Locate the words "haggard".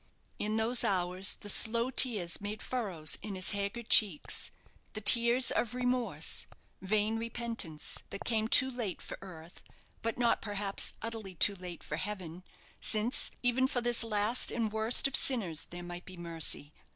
3.51-3.87